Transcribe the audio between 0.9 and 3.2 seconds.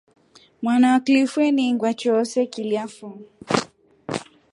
wa kilifu einingwa choose kilya fo.